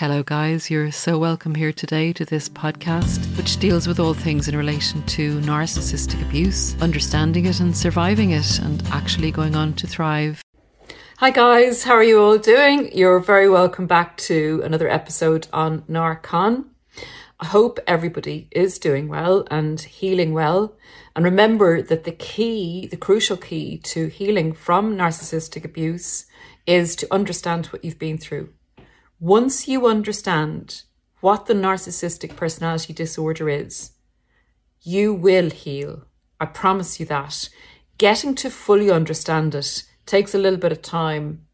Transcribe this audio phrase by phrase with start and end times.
[0.00, 0.70] Hello, guys.
[0.70, 5.02] You're so welcome here today to this podcast, which deals with all things in relation
[5.08, 10.42] to narcissistic abuse, understanding it and surviving it, and actually going on to thrive.
[11.18, 11.84] Hi, guys.
[11.84, 12.90] How are you all doing?
[12.96, 16.64] You're very welcome back to another episode on Narcon.
[17.38, 20.78] I hope everybody is doing well and healing well.
[21.14, 26.24] And remember that the key, the crucial key to healing from narcissistic abuse
[26.64, 28.54] is to understand what you've been through.
[29.20, 30.82] Once you understand
[31.20, 33.90] what the narcissistic personality disorder is,
[34.80, 36.04] you will heal.
[36.40, 37.50] I promise you that.
[37.98, 41.44] Getting to fully understand it takes a little bit of time.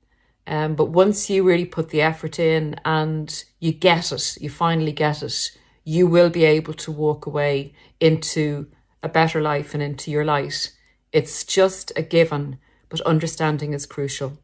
[0.47, 4.93] Um, but once you really put the effort in and you get it, you finally
[4.93, 5.51] get it,
[5.83, 8.69] you will be able to walk away into
[9.03, 10.71] a better life and into your light.
[11.11, 14.39] It's just a given, but understanding is crucial.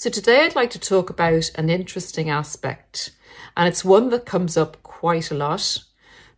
[0.00, 3.10] So, today I'd like to talk about an interesting aspect,
[3.54, 5.84] and it's one that comes up quite a lot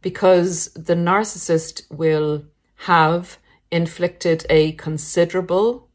[0.00, 3.38] because the narcissist will have
[3.70, 5.88] inflicted a considerable,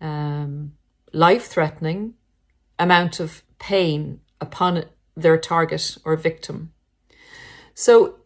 [0.00, 0.72] um,
[1.12, 2.14] life threatening
[2.80, 4.82] amount of pain upon
[5.16, 6.72] their target or victim.
[7.74, 8.16] So,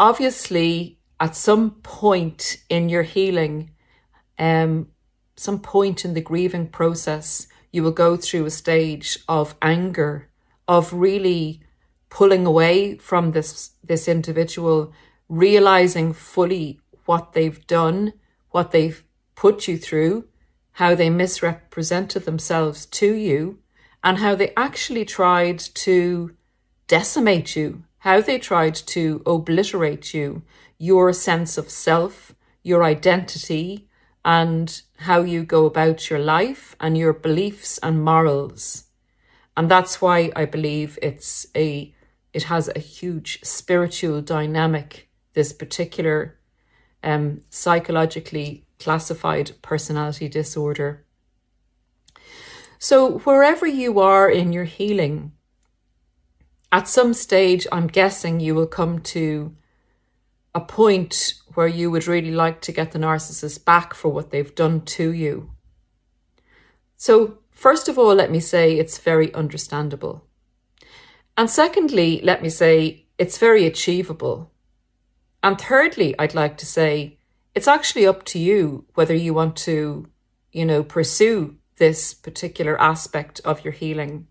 [0.00, 3.70] obviously, at some point in your healing,
[4.40, 4.88] um,
[5.36, 10.28] some point in the grieving process, you will go through a stage of anger,
[10.66, 11.60] of really
[12.10, 14.92] pulling away from this, this individual,
[15.28, 18.12] realizing fully what they've done,
[18.50, 20.26] what they've put you through,
[20.72, 23.58] how they misrepresented themselves to you,
[24.02, 26.34] and how they actually tried to
[26.86, 30.42] decimate you how they tried to obliterate you,
[30.78, 33.87] your sense of self, your identity,
[34.24, 38.84] and how you go about your life and your beliefs and morals.
[39.56, 41.94] And that's why I believe it's a
[42.32, 46.38] it has a huge spiritual dynamic, this particular
[47.02, 51.04] um, psychologically classified personality disorder.
[52.78, 55.32] So, wherever you are in your healing,
[56.70, 59.56] at some stage, I'm guessing you will come to
[60.54, 64.54] a point where you would really like to get the narcissist back for what they've
[64.54, 65.50] done to you.
[66.96, 70.24] So, first of all, let me say it's very understandable.
[71.36, 74.52] And secondly, let me say it's very achievable.
[75.42, 77.18] And thirdly, I'd like to say
[77.56, 80.06] it's actually up to you whether you want to,
[80.52, 84.28] you know, pursue this particular aspect of your healing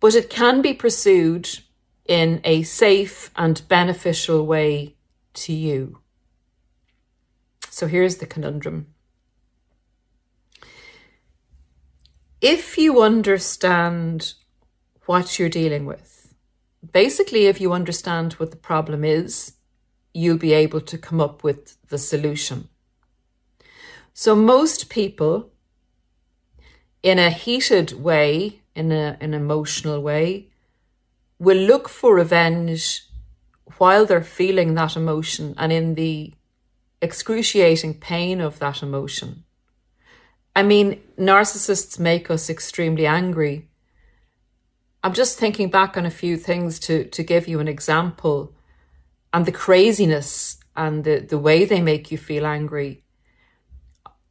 [0.00, 1.48] but it can be pursued
[2.06, 4.94] in a safe and beneficial way
[5.44, 5.98] to you.
[7.70, 8.86] So here's the conundrum.
[12.40, 14.34] If you understand
[15.06, 16.34] what you're dealing with,
[16.92, 19.54] basically, if you understand what the problem is,
[20.14, 22.68] you'll be able to come up with the solution.
[24.14, 25.50] So, most people,
[27.02, 30.48] in a heated way, in a, an emotional way
[31.40, 33.07] will look for revenge
[33.76, 36.32] while they're feeling that emotion and in the
[37.00, 39.44] excruciating pain of that emotion.
[40.56, 43.68] I mean, narcissists make us extremely angry.
[45.04, 48.54] I'm just thinking back on a few things to, to give you an example
[49.32, 53.04] and the craziness and the, the way they make you feel angry.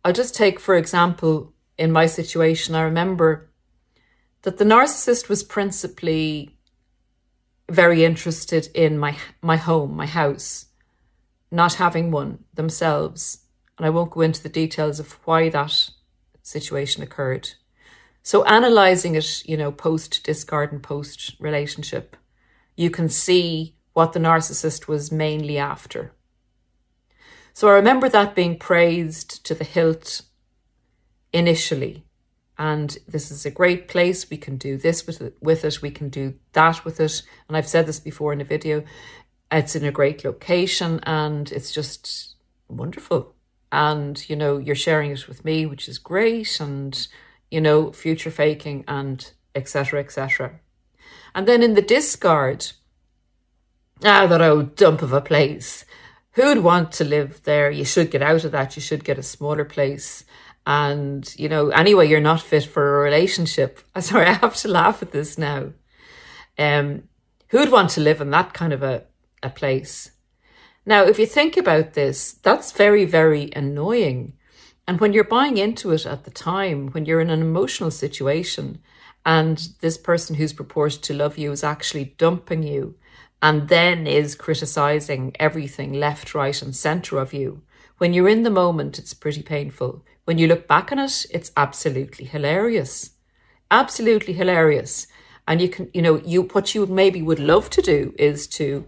[0.04, 3.50] I'll just take, for example, in my situation, I remember
[4.42, 6.57] that the narcissist was principally
[7.70, 10.66] very interested in my my home, my house,
[11.52, 13.40] not having one themselves.
[13.78, 15.90] And I won't go into the details of why that
[16.42, 17.52] situation occurred.
[18.24, 22.18] So analyzing it, you know, post discard and post relationship,
[22.76, 26.12] you can see what the narcissist was mainly after.
[27.54, 30.24] So I remember that being praised to the hilt
[31.34, 32.07] initially
[32.58, 34.30] and this is a great place.
[34.30, 35.82] We can do this with it, with it.
[35.82, 37.22] We can do that with it.
[37.48, 38.84] And I've said this before in a video.
[39.52, 42.36] It's in a great location and it's just
[42.68, 43.36] wonderful.
[43.72, 46.60] And, you know, you're sharing it with me, which is great.
[46.60, 47.08] And,
[47.52, 50.00] you know, future faking and etc.
[50.00, 50.60] etc.
[51.36, 52.72] And then in the discard,
[54.04, 55.86] ah, that old dump of a place.
[56.32, 57.72] Who'd want to live there?
[57.72, 58.76] You should get out of that.
[58.76, 60.24] You should get a smaller place
[60.68, 64.68] and you know anyway you're not fit for a relationship i'm sorry i have to
[64.68, 65.72] laugh at this now
[66.60, 67.04] um
[67.48, 69.04] who'd want to live in that kind of a,
[69.42, 70.12] a place
[70.86, 74.34] now if you think about this that's very very annoying
[74.86, 78.80] and when you're buying into it at the time when you're in an emotional situation
[79.26, 82.96] and this person who's purported to love you is actually dumping you
[83.42, 87.62] and then is criticizing everything left, right, and center of you.
[87.98, 90.04] When you're in the moment, it's pretty painful.
[90.28, 93.12] When you look back on it, it's absolutely hilarious.
[93.72, 95.08] Absolutely hilarious.
[95.48, 98.86] And you can, you know, you what you maybe would love to do is to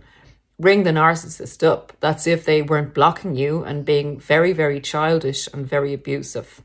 [0.59, 1.93] ring the narcissist up.
[2.01, 6.61] That's if they weren't blocking you and being very, very childish and very abusive.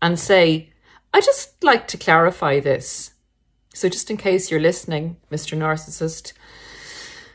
[0.00, 0.70] And say,
[1.12, 3.14] I just like to clarify this.
[3.74, 5.58] So just in case you're listening, Mr.
[5.58, 6.34] Narcissist,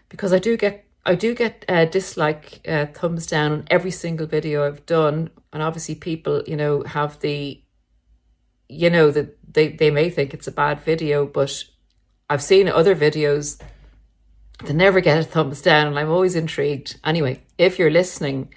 [0.07, 4.27] because I do get I do get uh, dislike uh, thumbs down on every single
[4.27, 7.59] video I've done, and obviously people, you know, have the,
[8.67, 11.63] you know, that they they may think it's a bad video, but
[12.29, 13.59] I've seen other videos
[14.63, 16.99] that never get a thumbs down, and I'm always intrigued.
[17.03, 18.53] Anyway, if you're listening,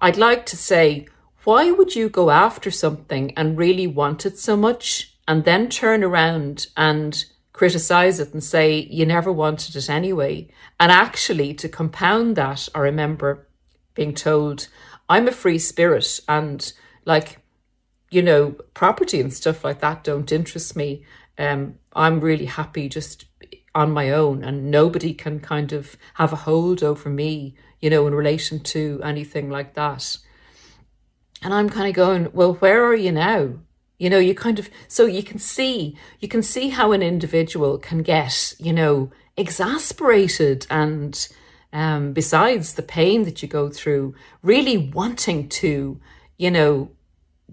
[0.00, 1.06] I'd like to say,
[1.44, 6.02] why would you go after something and really want it so much, and then turn
[6.02, 7.24] around and
[7.58, 10.48] criticize it and say you never wanted it anyway.
[10.78, 13.48] And actually, to compound that, I remember
[13.94, 14.68] being told,
[15.08, 16.72] I'm a free spirit and
[17.04, 17.40] like,
[18.12, 21.04] you know, property and stuff like that don't interest me.
[21.36, 23.24] Um, I'm really happy just
[23.74, 28.06] on my own and nobody can kind of have a hold over me, you know,
[28.06, 30.16] in relation to anything like that.
[31.42, 33.54] And I'm kind of going, well, where are you now?
[33.98, 37.78] You know, you kind of, so you can see, you can see how an individual
[37.78, 41.28] can get, you know, exasperated and,
[41.72, 46.00] um, besides the pain that you go through, really wanting to,
[46.36, 46.90] you know,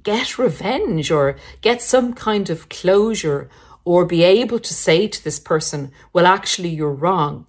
[0.03, 3.49] get revenge or get some kind of closure
[3.83, 7.45] or be able to say to this person, well, actually, you're wrong.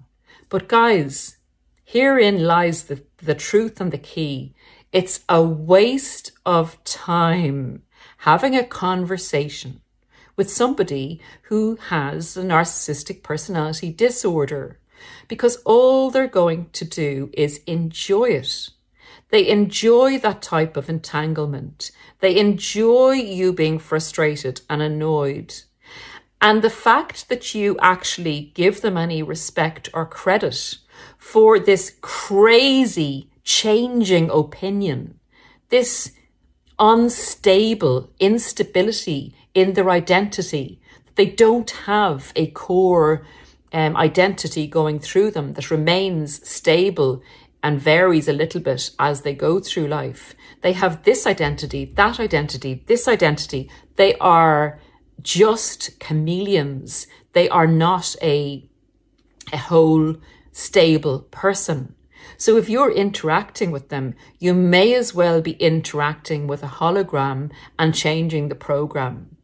[0.48, 1.36] But guys,
[1.84, 4.54] herein lies the, the truth and the key.
[4.92, 7.82] It's a waste of time
[8.26, 9.80] having a conversation
[10.34, 14.80] with somebody who has a narcissistic personality disorder
[15.28, 18.70] because all they're going to do is enjoy it.
[19.30, 21.92] They enjoy that type of entanglement.
[22.18, 25.54] They enjoy you being frustrated and annoyed.
[26.40, 30.78] And the fact that you actually give them any respect or credit
[31.16, 35.20] for this crazy changing opinion,
[35.68, 36.10] this
[36.78, 40.80] unstable instability in their identity.
[41.14, 43.26] They don't have a core
[43.72, 47.22] um, identity going through them that remains stable
[47.62, 50.34] and varies a little bit as they go through life.
[50.60, 53.70] They have this identity, that identity, this identity.
[53.96, 54.78] They are
[55.22, 57.06] just chameleons.
[57.32, 58.68] They are not a,
[59.52, 60.16] a whole
[60.52, 61.94] stable person.
[62.36, 67.50] So if you're interacting with them, you may as well be interacting with a hologram
[67.78, 69.36] and changing the program.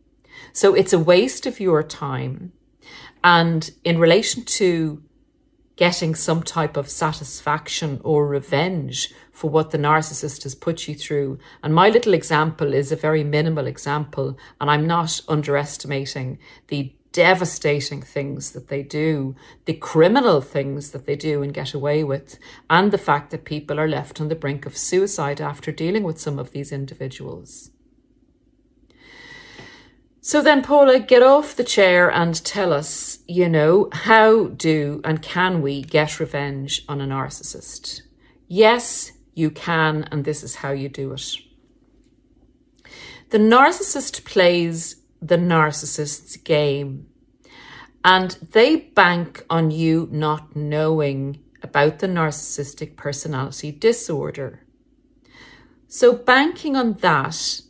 [0.52, 2.52] So it's a waste of your time.
[3.24, 5.02] And in relation to
[5.76, 11.38] getting some type of satisfaction or revenge for what the narcissist has put you through.
[11.62, 18.02] And my little example is a very minimal example, and I'm not underestimating the devastating
[18.02, 19.36] things that they do,
[19.66, 22.38] the criminal things that they do and get away with,
[22.68, 26.18] and the fact that people are left on the brink of suicide after dealing with
[26.18, 27.70] some of these individuals.
[30.24, 35.20] So then, Paula, get off the chair and tell us, you know, how do and
[35.20, 38.02] can we get revenge on a narcissist?
[38.46, 41.34] Yes, you can, and this is how you do it.
[43.30, 47.06] The narcissist plays the narcissist's game.
[48.04, 54.60] And they bank on you not knowing about the narcissistic personality disorder.
[55.86, 57.60] So, banking on that,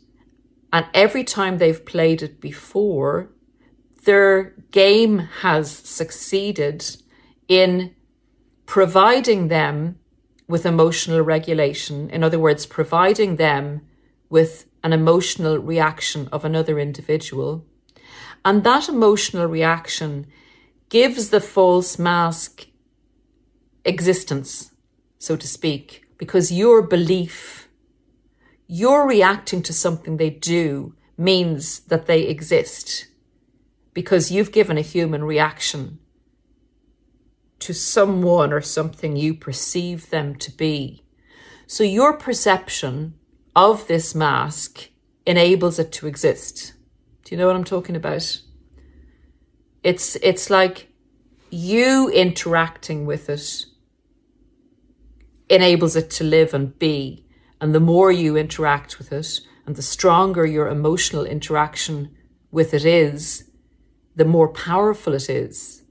[0.71, 3.29] and every time they've played it before,
[4.05, 6.83] their game has succeeded
[7.47, 7.93] in
[8.65, 9.99] providing them
[10.47, 12.09] with emotional regulation.
[12.09, 13.81] In other words, providing them
[14.29, 17.65] with an emotional reaction of another individual.
[18.43, 20.27] And that emotional reaction
[20.89, 22.67] gives the false mask
[23.85, 24.71] existence,
[25.17, 27.69] so to speak, because your belief,
[28.67, 33.07] your reacting to something they do means that they exist
[33.93, 35.99] because you've given a human reaction
[37.59, 41.03] to someone or something you perceive them to be.
[41.67, 43.13] So your perception
[43.55, 44.89] of this mask
[45.25, 46.73] enables it to exist.
[47.23, 48.41] Do you know what I'm talking about?
[49.83, 50.89] It's it's like
[51.49, 53.65] you interacting with it
[55.49, 57.25] enables it to live and be.
[57.61, 62.15] And the more you interact with it and the stronger your emotional interaction
[62.51, 63.49] with it is,
[64.15, 65.83] the more powerful it is.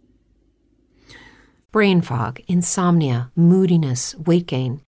[1.71, 4.83] Brain fog, insomnia, moodiness, weight gain.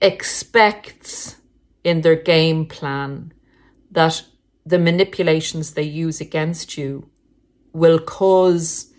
[0.00, 1.36] expects
[1.84, 3.32] in their game plan
[3.90, 4.22] that
[4.64, 7.08] the manipulations they use against you
[7.72, 8.92] will cause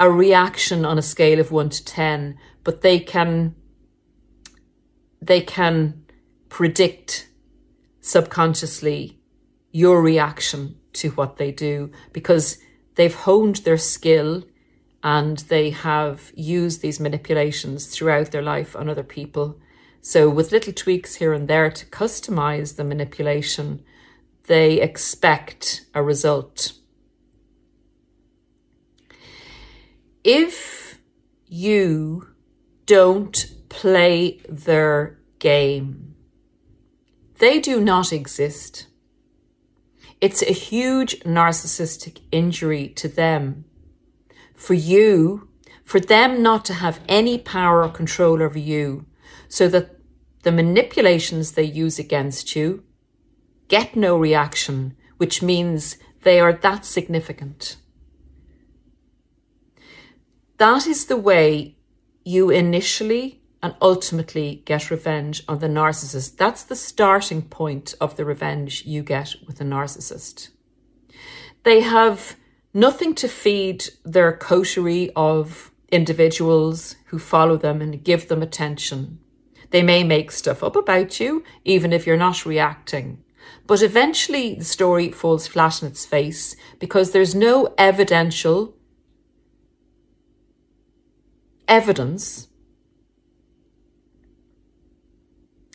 [0.00, 3.54] a reaction on a scale of 1 to 10 but they can
[5.20, 6.04] they can
[6.48, 7.28] predict
[8.00, 9.18] subconsciously
[9.72, 12.58] your reaction to what they do because
[12.96, 14.44] they've honed their skill
[15.02, 19.58] and they have used these manipulations throughout their life on other people
[20.06, 23.82] so, with little tweaks here and there to customize the manipulation,
[24.48, 26.74] they expect a result.
[30.22, 30.98] If
[31.46, 32.28] you
[32.84, 36.14] don't play their game,
[37.38, 38.88] they do not exist.
[40.20, 43.64] It's a huge narcissistic injury to them.
[44.54, 45.48] For you,
[45.82, 49.06] for them not to have any power or control over you,
[49.48, 49.93] so that
[50.44, 52.84] the manipulations they use against you
[53.68, 57.76] get no reaction, which means they are that significant.
[60.58, 61.76] That is the way
[62.24, 66.36] you initially and ultimately get revenge on the narcissist.
[66.36, 70.50] That's the starting point of the revenge you get with a narcissist.
[71.62, 72.36] They have
[72.74, 79.20] nothing to feed their coterie of individuals who follow them and give them attention.
[79.70, 83.24] They may make stuff up about you, even if you're not reacting.
[83.66, 88.76] But eventually the story falls flat on its face because there's no evidential
[91.66, 92.48] evidence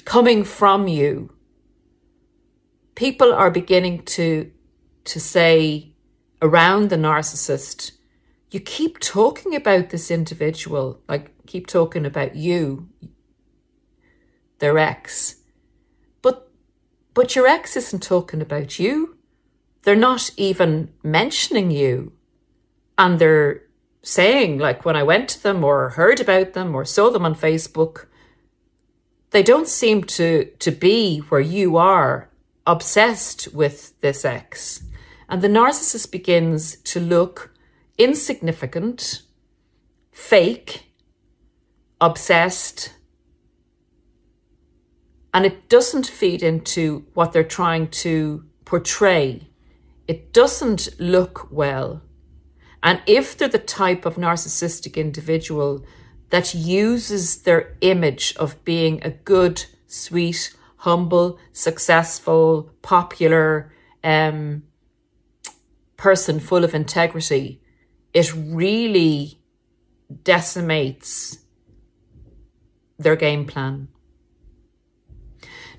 [0.05, 1.33] coming from you.
[2.95, 4.51] People are beginning to,
[5.05, 5.93] to say
[6.41, 7.91] around the narcissist,
[8.51, 12.89] you keep talking about this individual, like keep talking about you
[14.59, 15.37] their ex.
[16.21, 16.49] But
[17.13, 19.17] but your ex isn't talking about you.
[19.83, 22.13] They're not even mentioning you.
[22.97, 23.63] And they're
[24.01, 27.35] saying, like when I went to them or heard about them or saw them on
[27.35, 28.05] Facebook,
[29.31, 32.29] they don't seem to, to be where you are,
[32.65, 34.83] obsessed with this ex.
[35.27, 37.53] And the narcissist begins to look
[37.97, 39.21] insignificant,
[40.11, 40.85] fake,
[42.01, 42.93] obsessed,
[45.33, 49.47] and it doesn't feed into what they're trying to portray.
[50.07, 52.01] It doesn't look well.
[52.81, 55.85] And if they're the type of narcissistic individual
[56.29, 64.63] that uses their image of being a good, sweet, humble, successful, popular um,
[65.97, 67.61] person full of integrity,
[68.13, 69.39] it really
[70.23, 71.39] decimates
[72.97, 73.89] their game plan.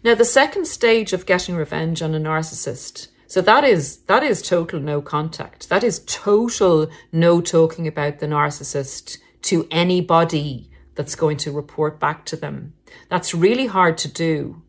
[0.02, 3.08] Now, the second stage of getting revenge on a narcissist.
[3.26, 5.68] So that is that is total no contact.
[5.68, 12.24] That is total no talking about the narcissist to anybody that's going to report back
[12.26, 12.74] to them.
[13.08, 14.62] That's really hard to do.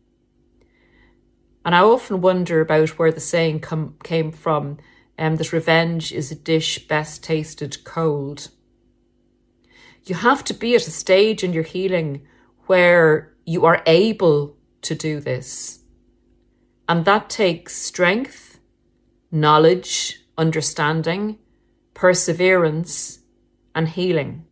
[1.64, 4.78] And I often wonder about where the saying come, came from
[5.18, 8.48] um, that revenge is a dish best tasted cold.
[10.04, 12.26] You have to be at a stage in your healing
[12.66, 15.80] where you are able to do this.
[16.88, 18.60] And that takes strength,
[19.30, 21.38] knowledge, understanding,
[21.94, 23.20] perseverance,
[23.74, 24.44] and healing.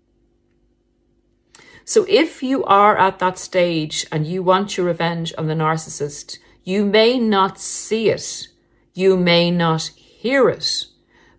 [1.85, 6.39] So if you are at that stage and you want your revenge on the narcissist,
[6.63, 8.49] you may not see it,
[8.95, 10.87] you may not hear it,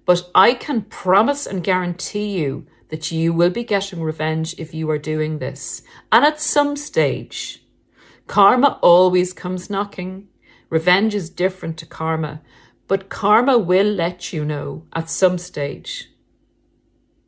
[0.06, 4.90] but I can promise and guarantee you that you will be getting revenge if you
[4.90, 5.84] are doing this.
[6.12, 7.64] And at some stage,
[8.32, 10.30] Karma always comes knocking.
[10.70, 12.42] Revenge is different to karma,
[12.88, 16.10] but karma will let you know at some stage.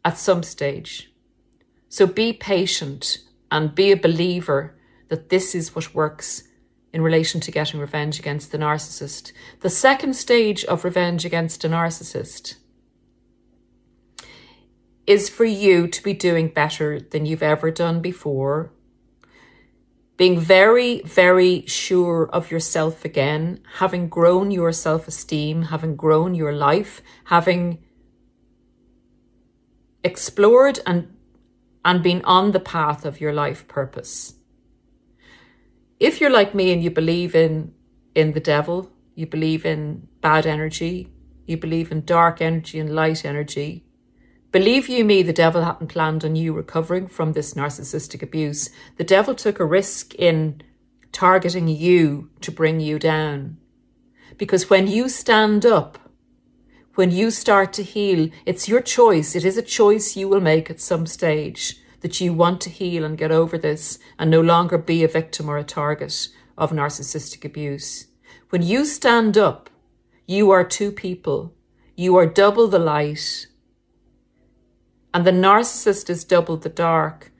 [0.05, 1.11] At some stage.
[1.89, 3.17] So be patient
[3.51, 4.77] and be a believer
[5.09, 6.43] that this is what works
[6.93, 9.33] in relation to getting revenge against the narcissist.
[9.59, 12.55] The second stage of revenge against a narcissist
[15.05, 18.71] is for you to be doing better than you've ever done before.
[20.23, 26.53] Being very, very sure of yourself again, having grown your self esteem, having grown your
[26.53, 27.83] life, having
[30.01, 31.13] explored and,
[31.83, 34.35] and been on the path of your life purpose.
[35.99, 37.73] If you're like me and you believe in,
[38.15, 41.11] in the devil, you believe in bad energy,
[41.45, 43.83] you believe in dark energy and light energy,
[44.53, 48.69] Believe you me, the devil hadn't planned on you recovering from this narcissistic abuse.
[48.97, 50.61] The devil took a risk in
[51.11, 53.57] targeting you to bring you down.
[54.37, 55.97] Because when you stand up,
[56.93, 59.35] when you start to heal, it's your choice.
[59.35, 63.03] It is a choice you will make at some stage that you want to heal
[63.03, 66.27] and get over this and no longer be a victim or a target
[66.59, 68.05] of narcissistic abuse.
[68.51, 69.71] When you stand up,
[70.27, 71.55] you are two people.
[71.95, 73.47] You are double the light
[75.13, 77.31] and the narcissist is double the dark.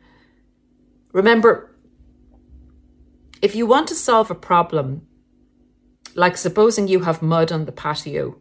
[1.12, 1.76] Remember,
[3.42, 5.08] if you want to solve a problem,
[6.16, 8.38] like supposing you have mud on the patio,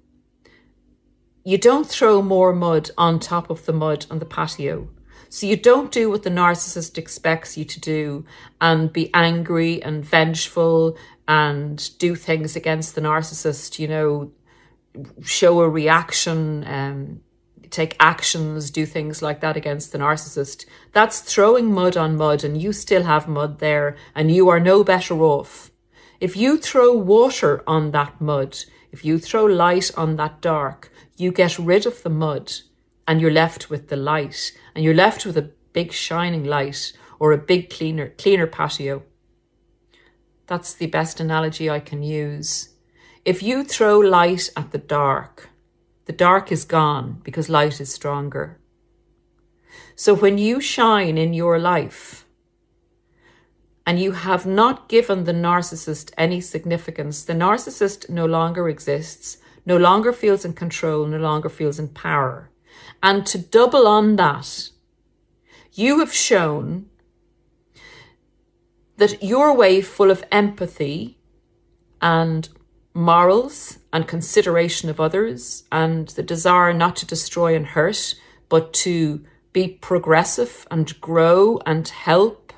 [1.45, 4.89] you don't throw more mud on top of the mud on the patio.
[5.29, 8.27] So you don't do what the narcissist expects you to do
[8.61, 10.97] and be angry and vengeful
[11.27, 14.33] and do things against the narcissist, you know,
[15.23, 17.21] show a reaction, um,
[17.73, 22.61] take actions, do things like that against the narcissist, that's throwing mud on mud and
[22.61, 25.71] you still have mud there and you are no better off.
[26.21, 28.59] If you throw water on that mud,
[28.93, 32.53] if you throw light on that dark, you get rid of the mud
[33.09, 37.33] and you're left with the light and you're left with a big shining light or
[37.33, 39.03] a big cleaner cleaner patio.
[40.47, 42.71] That's the best analogy I can use.
[43.25, 45.49] If you throw light at the dark,
[46.07, 48.59] the dark is gone because light is stronger.
[49.95, 52.27] So when you shine in your life
[53.87, 59.77] and you have not given the narcissist any significance, the narcissist no longer exists, no
[59.77, 62.51] longer feels in control, no longer feels in power.
[63.03, 64.71] And to double on that,
[65.73, 66.87] you have shown
[68.97, 71.19] that your way full of empathy
[72.01, 72.49] and
[72.95, 78.15] morals and consideration of others and the desire not to destroy and hurt,
[78.49, 82.53] but to be progressive and grow and help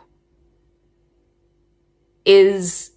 [2.25, 2.93] is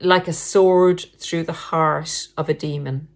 [0.00, 3.08] like a sword through the heart of a demon.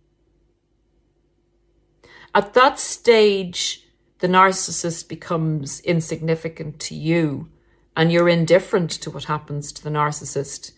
[2.35, 3.87] At that stage,
[4.19, 7.49] the narcissist becomes insignificant to you
[7.97, 10.73] and you're indifferent to what happens to the narcissist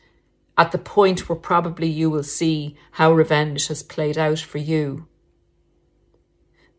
[0.56, 5.06] at the point where probably you will see how revenge has played out for you.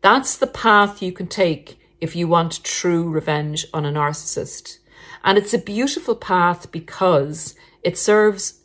[0.00, 4.78] That's the path you can take if you want true revenge on a narcissist.
[5.24, 8.60] And it's a beautiful path because it serves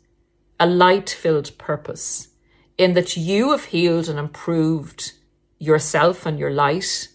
[0.58, 2.28] a light filled purpose
[2.78, 5.12] in that you have healed and improved
[5.58, 7.08] yourself and your light.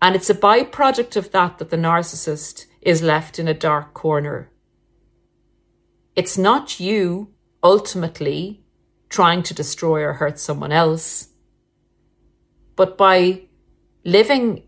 [0.00, 4.50] And it's a byproduct of that that the narcissist is left in a dark corner
[6.16, 8.62] it's not you ultimately
[9.08, 11.28] trying to destroy or hurt someone else,
[12.76, 13.42] but by
[14.04, 14.62] living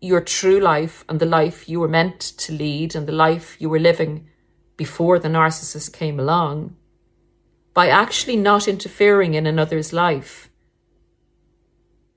[0.00, 3.70] your true life and the life you were meant to lead and the life you
[3.70, 4.28] were living
[4.76, 6.76] before the narcissist came along,
[7.72, 10.50] by actually not interfering in another's life,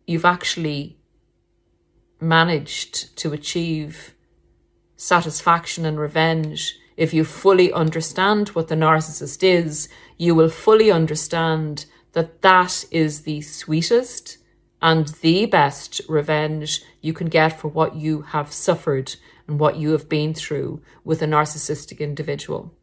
[0.05, 0.97] you've actually
[2.19, 4.13] managed to achieve
[4.95, 11.85] satisfaction and revenge if you fully understand what the narcissist is, you will fully understand
[12.13, 14.39] that that is the sweetest
[14.81, 19.15] and the best revenge you can get for what you have suffered
[19.47, 22.73] and what you have been through with a narcissistic individual.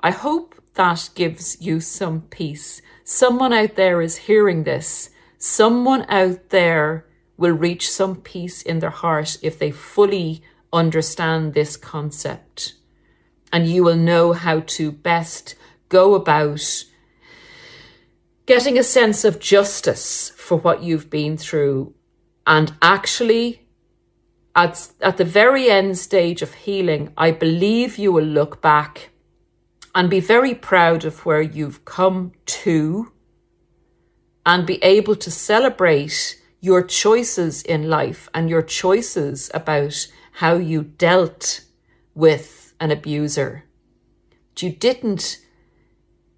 [0.00, 2.82] I hope that gives you some peace.
[3.02, 5.10] Someone out there is hearing this.
[5.38, 10.42] Someone out there will reach some peace in their heart if they fully
[10.76, 12.74] understand this concept.
[13.52, 15.54] And you will know how to best
[15.88, 16.84] go about
[18.44, 21.94] getting a sense of justice for what you've been through
[22.46, 23.66] and actually
[24.54, 29.10] at, at the very end stage of healing, I believe you will look back
[29.94, 33.12] and be very proud of where you've come to
[34.46, 40.82] and be able to celebrate your choices in life and your choices about how you
[40.82, 41.62] dealt
[42.14, 43.64] with an abuser.
[44.58, 45.38] You didn't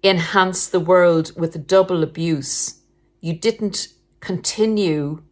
[0.01, 2.79] enhance the world with double abuse.
[3.19, 3.89] You didn't
[4.21, 5.23] continue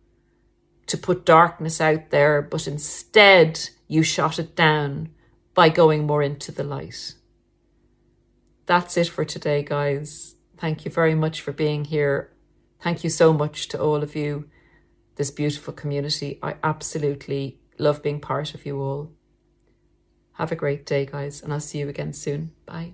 [0.87, 5.11] to put darkness out there, but instead you shot it down
[5.53, 7.13] by going more into the light.
[8.65, 10.35] That's it for today, guys.
[10.57, 12.33] Thank you very much for being here.
[12.81, 14.49] Thank you so much to all of you,
[15.15, 16.37] this beautiful community.
[16.43, 19.11] I absolutely love being part of you all.
[20.33, 22.51] Have a great day, guys, and I'll see you again soon.
[22.65, 22.93] Bye.